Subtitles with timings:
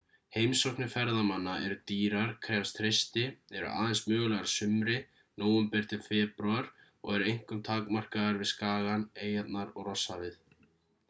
[0.35, 3.25] heimsóknir ferðamanna eru dýrar krefjast hreysti
[3.59, 4.97] eru aðeins mögulegar að sumri
[5.43, 10.41] nóvember til febrúar og eru einkum takmarkaðar við skagann eyjarnar og rosshafið